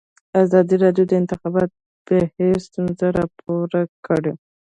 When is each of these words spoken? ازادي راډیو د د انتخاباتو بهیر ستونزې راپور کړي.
ازادي 0.43 0.75
راډیو 0.83 1.05
د 1.07 1.09
د 1.11 1.13
انتخاباتو 1.21 1.75
بهیر 2.07 2.55
ستونزې 2.67 3.07
راپور 3.17 3.69
کړي. 4.05 4.33